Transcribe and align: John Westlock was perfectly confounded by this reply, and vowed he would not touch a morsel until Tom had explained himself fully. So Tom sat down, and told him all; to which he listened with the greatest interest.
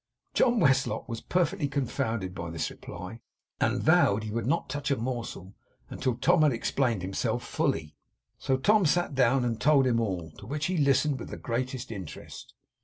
John 0.33 0.59
Westlock 0.59 1.07
was 1.07 1.21
perfectly 1.21 1.67
confounded 1.67 2.33
by 2.33 2.49
this 2.49 2.71
reply, 2.71 3.19
and 3.59 3.83
vowed 3.83 4.23
he 4.23 4.31
would 4.31 4.47
not 4.47 4.67
touch 4.67 4.89
a 4.89 4.95
morsel 4.97 5.53
until 5.91 6.15
Tom 6.15 6.41
had 6.41 6.51
explained 6.51 7.03
himself 7.03 7.43
fully. 7.45 7.95
So 8.39 8.57
Tom 8.57 8.87
sat 8.87 9.13
down, 9.13 9.45
and 9.45 9.61
told 9.61 9.85
him 9.85 9.99
all; 9.99 10.31
to 10.39 10.47
which 10.47 10.65
he 10.65 10.77
listened 10.77 11.19
with 11.19 11.29
the 11.29 11.37
greatest 11.37 11.91
interest. 11.91 12.55